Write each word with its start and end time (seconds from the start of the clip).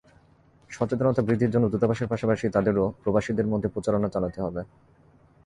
সচেতনতা 0.69 1.21
বৃদ্ধির 1.27 1.53
জন্য 1.53 1.65
দূতাবাসের 1.69 2.11
পাশাপাশি 2.11 2.45
তাদেরও 2.55 2.85
প্রবাসীদের 3.01 3.49
মধ্যে 3.51 3.73
প্রচারণা 3.73 4.07
চালাতে 4.13 4.39
হবে। 4.45 4.61